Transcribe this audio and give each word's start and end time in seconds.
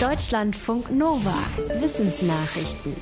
Deutschlandfunk 0.00 0.90
Nova. 0.90 1.32
Wissensnachrichten. 1.80 2.94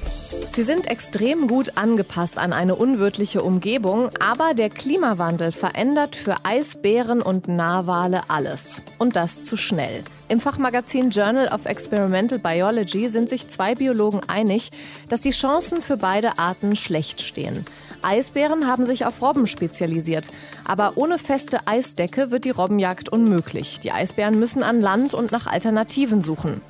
Sie 0.52 0.62
sind 0.62 0.86
extrem 0.86 1.48
gut 1.48 1.76
angepasst 1.76 2.38
an 2.38 2.52
eine 2.52 2.76
unwirtliche 2.76 3.42
Umgebung, 3.42 4.10
aber 4.20 4.54
der 4.54 4.70
Klimawandel 4.70 5.50
verändert 5.50 6.14
für 6.14 6.36
Eisbären 6.44 7.20
und 7.20 7.48
Narwale 7.48 8.30
alles. 8.30 8.84
Und 8.98 9.16
das 9.16 9.42
zu 9.42 9.56
schnell. 9.56 10.04
Im 10.28 10.38
Fachmagazin 10.38 11.10
Journal 11.10 11.48
of 11.48 11.66
Experimental 11.66 12.38
Biology 12.38 13.08
sind 13.08 13.28
sich 13.28 13.48
zwei 13.48 13.74
Biologen 13.74 14.20
einig, 14.28 14.70
dass 15.08 15.20
die 15.20 15.32
Chancen 15.32 15.82
für 15.82 15.96
beide 15.96 16.38
Arten 16.38 16.76
schlecht 16.76 17.20
stehen. 17.20 17.64
Eisbären 18.04 18.66
haben 18.66 18.84
sich 18.84 19.04
auf 19.04 19.22
Robben 19.22 19.46
spezialisiert. 19.46 20.30
Aber 20.64 20.92
ohne 20.96 21.18
feste 21.18 21.66
Eisdecke 21.66 22.30
wird 22.30 22.44
die 22.44 22.50
Robbenjagd 22.50 23.08
unmöglich. 23.08 23.80
Die 23.80 23.92
Eisbären 23.92 24.38
müssen 24.38 24.62
an 24.62 24.80
Land 24.80 25.14
und 25.14 25.32
nach 25.32 25.46
Alternativen 25.46 26.22
suchen. 26.22 26.60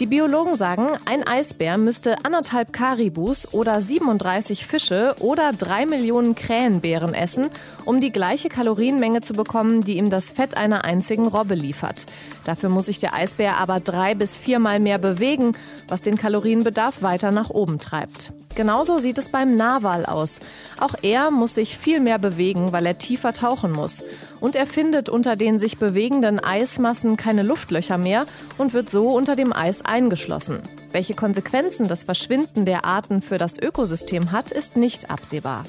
Die 0.00 0.06
Biologen 0.06 0.56
sagen, 0.56 0.86
ein 1.06 1.26
Eisbär 1.26 1.76
müsste 1.76 2.24
anderthalb 2.24 2.72
Karibus 2.72 3.52
oder 3.52 3.80
37 3.80 4.64
Fische 4.64 5.16
oder 5.18 5.50
drei 5.52 5.86
Millionen 5.86 6.36
Krähenbären 6.36 7.14
essen, 7.14 7.48
um 7.84 8.00
die 8.00 8.12
gleiche 8.12 8.48
Kalorienmenge 8.48 9.22
zu 9.22 9.32
bekommen, 9.32 9.82
die 9.82 9.96
ihm 9.96 10.08
das 10.08 10.30
Fett 10.30 10.56
einer 10.56 10.84
einzigen 10.84 11.26
Robbe 11.26 11.56
liefert. 11.56 12.06
Dafür 12.44 12.68
muss 12.68 12.86
sich 12.86 13.00
der 13.00 13.12
Eisbär 13.12 13.56
aber 13.56 13.80
drei 13.80 14.14
bis 14.14 14.36
viermal 14.36 14.78
mehr 14.78 14.98
bewegen, 14.98 15.56
was 15.88 16.00
den 16.00 16.16
Kalorienbedarf 16.16 17.02
weiter 17.02 17.32
nach 17.32 17.50
oben 17.50 17.80
treibt. 17.80 18.32
Genauso 18.54 18.98
sieht 18.98 19.18
es 19.18 19.28
beim 19.28 19.54
Narwal 19.54 20.04
aus. 20.04 20.40
Auch 20.78 20.94
er 21.02 21.30
muss 21.30 21.54
sich 21.54 21.78
viel 21.78 22.00
mehr 22.00 22.18
bewegen, 22.18 22.72
weil 22.72 22.86
er 22.86 22.98
tiefer 22.98 23.32
tauchen 23.32 23.72
muss. 23.72 24.02
Und 24.40 24.56
er 24.56 24.66
findet 24.66 25.08
unter 25.08 25.36
den 25.36 25.58
sich 25.58 25.78
bewegenden 25.78 26.38
Eismassen 26.42 27.16
keine 27.16 27.42
Luftlöcher 27.42 27.98
mehr 27.98 28.24
und 28.56 28.74
wird 28.74 28.90
so 28.90 29.08
unter 29.08 29.36
dem 29.36 29.52
Eis 29.52 29.84
eingeschlossen. 29.84 30.60
Welche 30.92 31.14
Konsequenzen 31.14 31.86
das 31.86 32.04
Verschwinden 32.04 32.64
der 32.64 32.84
Arten 32.84 33.22
für 33.22 33.38
das 33.38 33.58
Ökosystem 33.58 34.32
hat, 34.32 34.50
ist 34.50 34.76
nicht 34.76 35.10
absehbar. 35.10 35.64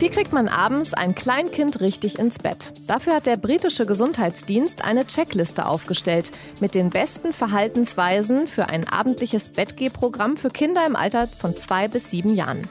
Wie 0.00 0.08
kriegt 0.08 0.32
man 0.32 0.48
abends 0.48 0.94
ein 0.94 1.14
Kleinkind 1.14 1.82
richtig 1.82 2.18
ins 2.18 2.38
Bett? 2.38 2.72
Dafür 2.86 3.16
hat 3.16 3.26
der 3.26 3.36
britische 3.36 3.84
Gesundheitsdienst 3.84 4.82
eine 4.82 5.06
Checkliste 5.06 5.66
aufgestellt 5.66 6.32
mit 6.58 6.74
den 6.74 6.88
besten 6.88 7.34
Verhaltensweisen 7.34 8.46
für 8.46 8.70
ein 8.70 8.88
abendliches 8.88 9.50
Bettgehprogramm 9.50 10.38
für 10.38 10.48
Kinder 10.48 10.86
im 10.86 10.96
Alter 10.96 11.28
von 11.28 11.54
zwei 11.54 11.86
bis 11.86 12.10
sieben 12.10 12.34
Jahren. 12.34 12.66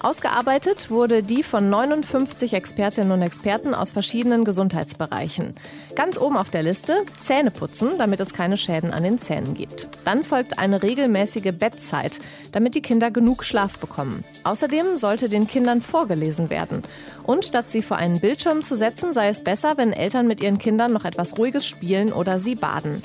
Ausgearbeitet 0.00 0.90
wurde 0.90 1.22
die 1.22 1.42
von 1.42 1.70
59 1.70 2.54
Expertinnen 2.54 3.12
und 3.12 3.22
Experten 3.22 3.74
aus 3.74 3.92
verschiedenen 3.92 4.44
Gesundheitsbereichen. 4.44 5.54
Ganz 5.94 6.18
oben 6.18 6.36
auf 6.36 6.50
der 6.50 6.62
Liste 6.62 7.04
Zähne 7.22 7.50
putzen, 7.50 7.90
damit 7.98 8.20
es 8.20 8.32
keine 8.32 8.56
Schäden 8.56 8.90
an 8.92 9.04
den 9.04 9.18
Zähnen 9.18 9.54
gibt. 9.54 9.88
Dann 10.04 10.24
folgt 10.24 10.58
eine 10.58 10.82
regelmäßige 10.82 11.52
Bettzeit, 11.52 12.18
damit 12.50 12.74
die 12.74 12.82
Kinder 12.82 13.10
genug 13.10 13.44
Schlaf 13.44 13.78
bekommen. 13.78 14.24
Außerdem 14.44 14.96
sollte 14.96 15.28
den 15.28 15.46
Kindern 15.46 15.80
vorgelesen 15.80 16.50
werden. 16.50 16.82
Und 17.24 17.44
statt 17.44 17.70
sie 17.70 17.82
vor 17.82 17.96
einen 17.96 18.20
Bildschirm 18.20 18.64
zu 18.64 18.74
setzen, 18.74 19.12
sei 19.12 19.28
es 19.28 19.44
besser, 19.44 19.74
wenn 19.76 19.92
Eltern 19.92 20.26
mit 20.26 20.42
ihren 20.42 20.58
Kindern 20.58 20.92
noch 20.92 21.04
etwas 21.04 21.38
Ruhiges 21.38 21.66
spielen 21.66 22.12
oder 22.12 22.38
sie 22.38 22.56
baden. 22.56 23.02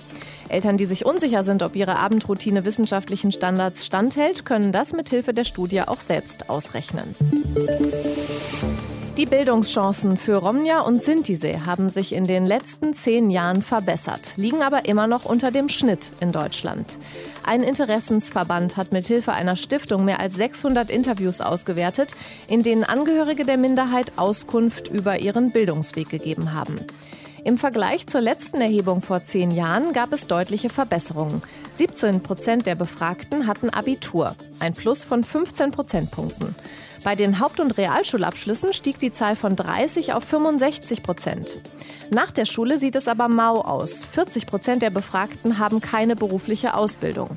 Eltern, 0.50 0.78
die 0.78 0.86
sich 0.86 1.06
unsicher 1.06 1.44
sind, 1.44 1.64
ob 1.64 1.76
ihre 1.76 1.98
Abendroutine 1.98 2.66
wissenschaftlichen 2.66 3.32
Standards 3.32 3.86
standhält, 3.86 4.46
können 4.46 4.72
das 4.72 4.94
mit 4.94 5.10
Hilfe 5.10 5.32
der 5.32 5.44
Studie 5.44 5.82
auch 5.82 6.02
selbst 6.02 6.50
ausrechnen. 6.50 7.16
Die 9.18 9.26
Bildungschancen 9.26 10.16
für 10.16 10.36
Romja 10.36 10.82
und 10.82 11.04
Sintisee 11.04 11.62
haben 11.66 11.90
sich 11.90 12.14
in 12.14 12.26
den 12.26 12.46
letzten 12.46 12.94
zehn 12.94 13.32
Jahren 13.32 13.64
verbessert, 13.64 14.34
liegen 14.38 14.62
aber 14.62 14.86
immer 14.86 15.08
noch 15.08 15.26
unter 15.26 15.50
dem 15.50 15.70
Schnitt 15.70 16.12
in 16.20 16.32
Deutschland. 16.32 17.00
Ein 17.44 17.64
Interessensverband 17.64 18.78
hat 18.78 18.92
mithilfe 18.92 19.34
einer 19.34 19.58
Stiftung 19.58 20.06
mehr 20.06 20.20
als 20.20 20.36
600 20.36 20.92
Interviews 20.92 21.42
ausgewertet, 21.42 22.16
in 22.48 22.62
denen 22.62 22.84
Angehörige 22.84 23.44
der 23.44 23.58
Minderheit 23.58 24.12
Auskunft 24.18 24.90
über 24.90 25.20
ihren 25.20 25.52
Bildungsweg 25.52 26.10
gegeben 26.10 26.54
haben. 26.54 26.82
Im 27.48 27.58
Vergleich 27.58 28.06
zur 28.08 28.20
letzten 28.20 28.60
Erhebung 28.60 29.02
vor 29.02 29.24
zehn 29.24 29.52
Jahren 29.52 29.94
gab 29.94 30.12
es 30.12 30.28
deutliche 30.28 30.70
Verbesserungen. 30.70 31.42
17 31.76 32.22
Prozent 32.22 32.66
der 32.66 32.76
Befragten 32.76 33.48
hatten 33.48 33.70
Abitur, 33.70 34.36
ein 34.60 34.74
Plus 34.74 35.06
von 35.06 35.24
15 35.24 35.72
Prozentpunkten. 35.72 36.56
Bei 37.06 37.16
den 37.16 37.40
Haupt- 37.40 37.62
und 37.62 37.78
Realschulabschlüssen 37.78 38.74
stieg 38.74 39.00
die 39.00 39.14
Zahl 39.14 39.38
von 39.38 39.56
30 39.56 40.12
auf 40.12 40.26
65 40.26 41.04
Prozent. 41.04 41.60
Nach 42.10 42.32
der 42.32 42.44
Schule 42.44 42.78
sieht 42.78 42.98
es 42.98 43.08
aber 43.08 43.30
mau 43.30 43.62
aus. 43.62 44.04
40 44.04 44.46
Prozent 44.46 44.82
der 44.82 44.90
Befragten 44.90 45.58
haben 45.58 45.80
keine 45.80 46.18
berufliche 46.18 46.74
Ausbildung. 46.74 47.30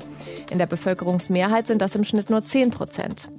In 0.49 0.57
der 0.57 0.65
Bevölkerungsmehrheit 0.65 1.67
sind 1.67 1.81
das 1.81 1.95
im 1.95 2.03
Schnitt 2.03 2.29
nur 2.29 2.43
10 2.43 2.71
Prozent. 2.71 3.29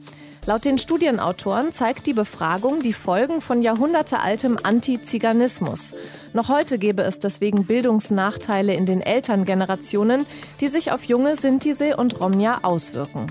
Laut 0.45 0.65
den 0.65 0.77
Studienautoren 0.79 1.73
zeigt 1.73 2.09
die 2.09 2.15
Befragung 2.15 2.81
die 2.81 2.93
Folgen 2.93 3.41
von 3.41 3.63
jahrhundertealtem 3.63 4.59
Antiziganismus. 4.61 5.95
Noch 6.33 6.49
heute 6.49 6.79
gäbe 6.79 7.03
es 7.03 7.21
deswegen 7.21 7.65
Bildungsnachteile 7.65 8.75
in 8.75 8.85
den 8.85 9.03
Elterngenerationen, 9.03 10.27
die 10.61 10.67
sich 10.67 10.91
auf 10.91 11.05
junge 11.05 11.37
Sintise 11.37 11.97
und 11.97 12.19
Romja 12.19 12.59
auswirken. 12.63 13.27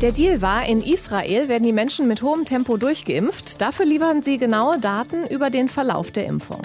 Der 0.00 0.12
Deal 0.12 0.40
war, 0.40 0.64
in 0.64 0.82
Israel 0.82 1.50
werden 1.50 1.64
die 1.64 1.74
Menschen 1.74 2.08
mit 2.08 2.22
hohem 2.22 2.46
Tempo 2.46 2.78
durchgeimpft. 2.78 3.60
Dafür 3.60 3.84
liefern 3.84 4.22
sie 4.22 4.38
genaue 4.38 4.78
Daten 4.78 5.26
über 5.26 5.50
den 5.50 5.68
Verlauf 5.68 6.10
der 6.10 6.24
Impfung. 6.24 6.62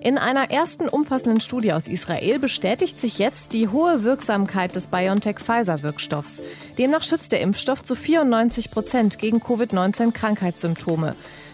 In 0.00 0.18
einer 0.18 0.50
ersten 0.50 0.88
umfassenden 0.88 1.40
Studie 1.40 1.72
aus 1.72 1.86
Israel 1.86 2.40
bestätigt 2.40 3.00
sich 3.00 3.18
jetzt 3.18 3.52
die 3.52 3.68
hohe 3.68 4.02
Wirksamkeit 4.02 4.74
des 4.74 4.88
BioNTech-Pfizer-Wirkstoffs. 4.88 6.42
Demnach 6.76 7.04
schützt 7.04 7.30
der 7.30 7.40
Impfstoff 7.40 7.84
zu 7.84 7.94
94 7.94 8.72
Prozent 8.72 9.20
gegen 9.20 9.38
Covid-19-Krankheitssymptome. 9.38 11.12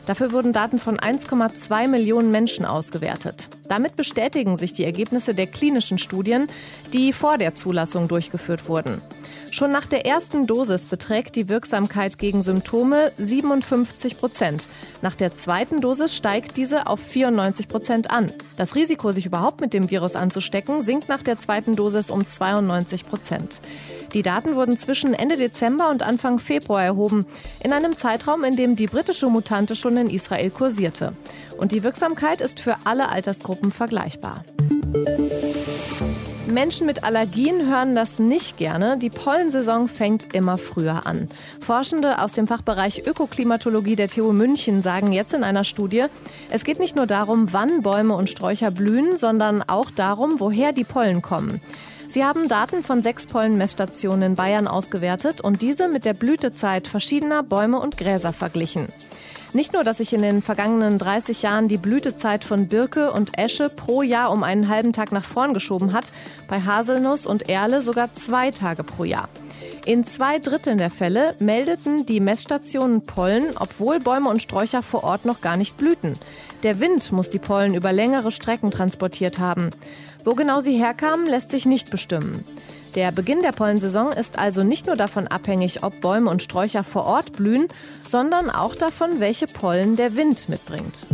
Dafür 0.08 0.32
wurden 0.32 0.54
Daten 0.54 0.78
von 0.78 0.96
1,2 0.96 1.86
Millionen 1.86 2.30
Menschen 2.30 2.64
ausgewertet. 2.64 3.50
Damit 3.68 3.94
bestätigen 3.94 4.56
sich 4.56 4.72
die 4.72 4.84
Ergebnisse 4.84 5.34
der 5.34 5.46
klinischen 5.46 5.98
Studien, 5.98 6.46
die 6.94 7.12
vor 7.12 7.36
der 7.36 7.54
Zulassung 7.54 8.08
durchgeführt 8.08 8.70
wurden. 8.70 9.02
Schon 9.50 9.70
nach 9.70 9.84
der 9.84 10.06
ersten 10.06 10.46
Dosis 10.46 10.86
beträgt 10.86 11.36
die 11.36 11.50
Wirksamkeit 11.50 12.16
gegen 12.16 12.40
Symptome 12.40 13.12
57 13.18 14.16
Prozent. 14.16 14.66
Nach 15.02 15.14
der 15.14 15.36
zweiten 15.36 15.82
Dosis 15.82 16.16
steigt 16.16 16.56
diese 16.56 16.86
auf 16.86 17.00
94 17.00 17.68
Prozent 17.68 18.10
an. 18.10 18.32
Das 18.56 18.76
Risiko, 18.76 19.12
sich 19.12 19.26
überhaupt 19.26 19.60
mit 19.60 19.74
dem 19.74 19.90
Virus 19.90 20.16
anzustecken, 20.16 20.82
sinkt 20.82 21.10
nach 21.10 21.22
der 21.22 21.36
zweiten 21.36 21.76
Dosis 21.76 22.08
um 22.08 22.26
92 22.26 23.04
Prozent. 23.04 23.60
Die 24.14 24.22
Daten 24.22 24.56
wurden 24.56 24.78
zwischen 24.78 25.14
Ende 25.14 25.36
Dezember 25.36 25.90
und 25.90 26.02
Anfang 26.02 26.38
Februar 26.38 26.82
erhoben, 26.82 27.26
in 27.62 27.72
einem 27.72 27.96
Zeitraum, 27.96 28.44
in 28.44 28.56
dem 28.56 28.76
die 28.76 28.86
britische 28.86 29.28
Mutante 29.28 29.76
schon 29.76 29.96
in 29.96 30.08
Israel 30.08 30.50
kursierte. 30.50 31.12
Und 31.58 31.72
die 31.72 31.82
Wirksamkeit 31.82 32.40
ist 32.40 32.60
für 32.60 32.76
alle 32.84 33.08
Altersgruppen 33.10 33.72
vergleichbar. 33.72 34.44
Menschen 36.50 36.86
mit 36.86 37.04
Allergien 37.04 37.68
hören 37.68 37.94
das 37.94 38.18
nicht 38.18 38.56
gerne. 38.56 38.96
Die 38.96 39.10
Pollensaison 39.10 39.86
fängt 39.86 40.34
immer 40.34 40.56
früher 40.56 41.06
an. 41.06 41.28
Forschende 41.64 42.22
aus 42.22 42.32
dem 42.32 42.46
Fachbereich 42.46 43.06
Ökoklimatologie 43.06 43.96
der 43.96 44.08
TU 44.08 44.32
München 44.32 44.82
sagen 44.82 45.12
jetzt 45.12 45.34
in 45.34 45.44
einer 45.44 45.64
Studie, 45.64 46.06
es 46.50 46.64
geht 46.64 46.78
nicht 46.78 46.96
nur 46.96 47.06
darum, 47.06 47.52
wann 47.52 47.82
Bäume 47.82 48.14
und 48.14 48.30
Sträucher 48.30 48.70
blühen, 48.70 49.18
sondern 49.18 49.62
auch 49.62 49.90
darum, 49.90 50.40
woher 50.40 50.72
die 50.72 50.84
Pollen 50.84 51.20
kommen. 51.20 51.60
Sie 52.10 52.24
haben 52.24 52.48
Daten 52.48 52.82
von 52.82 53.02
sechs 53.02 53.26
Pollenmessstationen 53.26 54.22
in 54.22 54.34
Bayern 54.34 54.66
ausgewertet 54.66 55.42
und 55.42 55.60
diese 55.60 55.88
mit 55.88 56.06
der 56.06 56.14
Blütezeit 56.14 56.88
verschiedener 56.88 57.42
Bäume 57.42 57.78
und 57.78 57.98
Gräser 57.98 58.32
verglichen. 58.32 58.86
Nicht 59.52 59.74
nur, 59.74 59.84
dass 59.84 59.98
sich 59.98 60.14
in 60.14 60.22
den 60.22 60.42
vergangenen 60.42 60.98
30 60.98 61.42
Jahren 61.42 61.68
die 61.68 61.76
Blütezeit 61.76 62.44
von 62.44 62.66
Birke 62.66 63.12
und 63.12 63.38
Esche 63.38 63.68
pro 63.68 64.02
Jahr 64.02 64.30
um 64.30 64.42
einen 64.42 64.68
halben 64.68 64.94
Tag 64.94 65.12
nach 65.12 65.24
vorn 65.24 65.52
geschoben 65.52 65.92
hat, 65.92 66.12
bei 66.48 66.60
Haselnuss 66.60 67.26
und 67.26 67.50
Erle 67.50 67.82
sogar 67.82 68.12
zwei 68.14 68.50
Tage 68.50 68.84
pro 68.84 69.04
Jahr. 69.04 69.28
In 69.86 70.04
zwei 70.04 70.38
Dritteln 70.38 70.76
der 70.76 70.90
Fälle 70.90 71.34
meldeten 71.40 72.04
die 72.04 72.20
Messstationen 72.20 73.02
Pollen, 73.02 73.56
obwohl 73.58 74.00
Bäume 74.00 74.28
und 74.28 74.42
Sträucher 74.42 74.82
vor 74.82 75.04
Ort 75.04 75.24
noch 75.24 75.40
gar 75.40 75.56
nicht 75.56 75.78
blühten. 75.78 76.12
Der 76.62 76.78
Wind 76.80 77.10
muss 77.12 77.30
die 77.30 77.38
Pollen 77.38 77.74
über 77.74 77.92
längere 77.92 78.30
Strecken 78.30 78.70
transportiert 78.70 79.38
haben. 79.38 79.70
Wo 80.28 80.34
genau 80.34 80.60
sie 80.60 80.76
herkamen, 80.78 81.26
lässt 81.26 81.50
sich 81.50 81.64
nicht 81.64 81.90
bestimmen. 81.90 82.44
Der 82.94 83.12
Beginn 83.12 83.40
der 83.40 83.52
Pollensaison 83.52 84.12
ist 84.12 84.38
also 84.38 84.62
nicht 84.62 84.86
nur 84.86 84.94
davon 84.94 85.26
abhängig, 85.26 85.82
ob 85.82 86.02
Bäume 86.02 86.28
und 86.28 86.42
Sträucher 86.42 86.84
vor 86.84 87.06
Ort 87.06 87.32
blühen, 87.32 87.66
sondern 88.02 88.50
auch 88.50 88.74
davon, 88.74 89.20
welche 89.20 89.46
Pollen 89.46 89.96
der 89.96 90.16
Wind 90.16 90.50
mitbringt. 90.50 91.06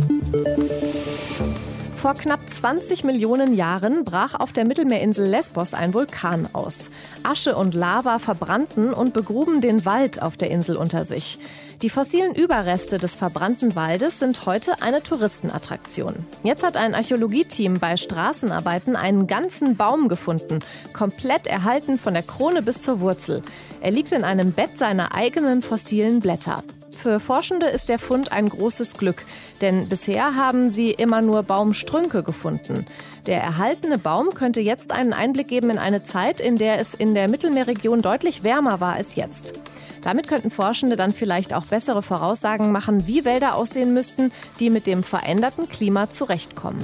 Vor 2.05 2.13
knapp 2.13 2.47
20 2.47 3.03
Millionen 3.03 3.55
Jahren 3.55 4.03
brach 4.03 4.35
auf 4.39 4.51
der 4.51 4.67
Mittelmeerinsel 4.67 5.25
Lesbos 5.25 5.73
ein 5.73 5.95
Vulkan 5.95 6.47
aus. 6.53 6.91
Asche 7.23 7.55
und 7.55 7.73
Lava 7.73 8.19
verbrannten 8.19 8.93
und 8.93 9.15
begruben 9.15 9.59
den 9.59 9.85
Wald 9.85 10.21
auf 10.21 10.37
der 10.37 10.51
Insel 10.51 10.75
unter 10.75 11.03
sich. 11.03 11.39
Die 11.81 11.89
fossilen 11.89 12.35
Überreste 12.35 12.99
des 12.99 13.15
verbrannten 13.15 13.75
Waldes 13.75 14.19
sind 14.19 14.45
heute 14.45 14.83
eine 14.83 15.01
Touristenattraktion. 15.01 16.13
Jetzt 16.43 16.61
hat 16.61 16.77
ein 16.77 16.93
Archäologieteam 16.93 17.79
bei 17.79 17.97
Straßenarbeiten 17.97 18.95
einen 18.95 19.25
ganzen 19.25 19.75
Baum 19.75 20.07
gefunden, 20.07 20.59
komplett 20.93 21.47
erhalten 21.47 21.97
von 21.97 22.13
der 22.13 22.21
Krone 22.21 22.61
bis 22.61 22.83
zur 22.83 22.99
Wurzel. 22.99 23.41
Er 23.81 23.89
liegt 23.89 24.11
in 24.11 24.23
einem 24.23 24.51
Bett 24.51 24.77
seiner 24.77 25.15
eigenen 25.15 25.63
fossilen 25.63 26.19
Blätter. 26.19 26.63
Für 27.05 27.19
Forschende 27.19 27.67
ist 27.67 27.89
der 27.89 27.99
Fund 27.99 28.31
ein 28.31 28.49
großes 28.49 28.95
Glück, 28.97 29.25
denn 29.61 29.87
bisher 29.87 30.33
haben 30.33 30.69
sie 30.69 30.89
immer 30.89 31.21
nur 31.21 31.43
Baumstrünke 31.43 32.23
gefunden. 32.23 32.87
Der 33.27 33.43
erhaltene 33.43 33.99
Baum 33.99 34.33
könnte 34.33 34.59
jetzt 34.59 34.91
einen 34.91 35.13
Einblick 35.13 35.47
geben 35.47 35.69
in 35.69 35.77
eine 35.77 36.03
Zeit, 36.03 36.41
in 36.41 36.55
der 36.55 36.79
es 36.79 36.95
in 36.95 37.13
der 37.13 37.29
Mittelmeerregion 37.29 38.01
deutlich 38.01 38.43
wärmer 38.43 38.79
war 38.79 38.93
als 38.93 39.13
jetzt. 39.13 39.53
Damit 40.01 40.27
könnten 40.27 40.49
Forschende 40.49 40.95
dann 40.95 41.11
vielleicht 41.11 41.53
auch 41.53 41.67
bessere 41.67 42.01
Voraussagen 42.01 42.71
machen, 42.71 43.05
wie 43.05 43.23
Wälder 43.23 43.53
aussehen 43.53 43.93
müssten, 43.93 44.31
die 44.59 44.71
mit 44.71 44.87
dem 44.87 45.03
veränderten 45.03 45.69
Klima 45.69 46.09
zurechtkommen. 46.09 46.79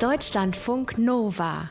Deutschlandfunk 0.00 0.98
Nova 0.98 1.70